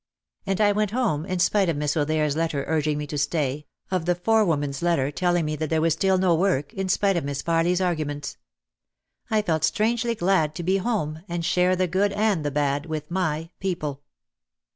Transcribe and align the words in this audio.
And 0.47 0.59
I 0.59 0.71
went 0.71 0.89
home 0.89 1.27
in 1.27 1.37
spite 1.37 1.69
of 1.69 1.77
Miss 1.77 1.95
O'There's 1.95 2.35
letter 2.35 2.65
urging 2.67 2.97
me 2.97 3.05
to 3.05 3.19
stay, 3.19 3.67
of 3.91 4.05
the 4.05 4.15
forewoman's 4.15 4.81
letter 4.81 5.11
telling 5.11 5.45
me 5.45 5.55
that 5.57 5.69
there 5.69 5.79
was 5.79 5.93
still 5.93 6.17
no 6.17 6.33
work, 6.33 6.73
in 6.73 6.89
spite 6.89 7.17
of 7.17 7.23
Miss 7.23 7.43
Farly's 7.43 7.79
arguments. 7.81 8.37
I 9.29 9.43
felt 9.43 9.63
strange 9.63 10.03
ly 10.03 10.15
glad 10.15 10.55
to 10.55 10.63
be 10.63 10.77
home 10.77 11.21
and 11.29 11.45
share 11.45 11.75
the 11.75 11.85
good 11.85 12.13
and 12.13 12.43
the 12.43 12.49
bad 12.49 12.87
with 12.87 13.11
my 13.11 13.51
people. 13.59 14.01